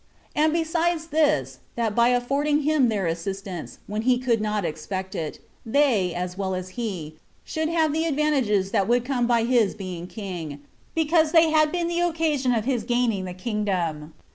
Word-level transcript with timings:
And 0.35 0.51
besides 0.51 1.09
this, 1.09 1.59
that 1.75 1.93
by 1.93 2.07
affording 2.09 2.63
him 2.63 2.89
their 2.89 3.05
assistance, 3.05 3.77
when 3.85 4.01
he 4.01 4.17
could 4.17 4.41
not 4.41 4.65
expect 4.65 5.13
it, 5.13 5.37
they, 5.63 6.11
as 6.15 6.35
well 6.35 6.55
as 6.55 6.69
he, 6.69 7.17
should 7.43 7.69
have 7.69 7.93
the 7.93 8.05
advantages 8.05 8.71
that 8.71 8.87
would 8.87 9.05
come 9.05 9.27
by 9.27 9.43
his 9.43 9.75
being 9.75 10.07
king, 10.07 10.61
because 10.95 11.33
they 11.33 11.51
had 11.51 11.71
been 11.71 11.87
the 11.87 11.99
occasion 12.01 12.51
of 12.51 12.65
his 12.65 12.81
gaining 12.83 13.25
the 13.25 13.35
kingdom. 13.35 14.15